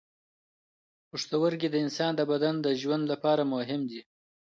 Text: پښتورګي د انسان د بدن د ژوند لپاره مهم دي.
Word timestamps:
پښتورګي 1.09 1.67
د 1.71 1.75
انسان 1.85 2.11
د 2.15 2.21
بدن 2.31 2.55
د 2.61 2.67
ژوند 2.81 3.03
لپاره 3.11 3.43
مهم 3.53 3.81
دي. 3.91 4.01